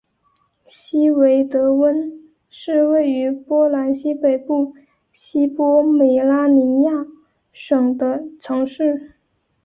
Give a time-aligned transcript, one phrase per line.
[0.65, 4.73] 希维德温是位于波兰西北部
[5.11, 7.05] 西波美拉尼亚
[7.53, 9.11] 省的城市。